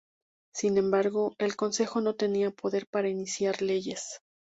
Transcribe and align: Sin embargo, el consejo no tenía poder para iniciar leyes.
Sin 0.51 0.79
embargo, 0.79 1.35
el 1.37 1.55
consejo 1.55 2.01
no 2.01 2.15
tenía 2.15 2.49
poder 2.49 2.87
para 2.87 3.07
iniciar 3.09 3.61
leyes. 3.61 4.21